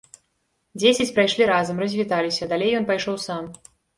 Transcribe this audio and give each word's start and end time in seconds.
Дзесяць 0.79 1.13
прайшлі 1.17 1.43
разам, 1.51 1.83
развіталіся, 1.85 2.49
далей 2.53 2.71
ён 2.81 2.89
пайшоў 2.91 3.21
сам. 3.29 3.43